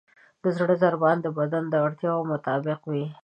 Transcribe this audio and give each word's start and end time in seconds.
د 0.41 0.43
زړه 0.57 0.75
ضربان 0.83 1.17
د 1.21 1.27
بدن 1.39 1.63
د 1.69 1.75
اړتیاوو 1.85 2.29
مطابق 2.31 2.79
وي. 2.91 3.05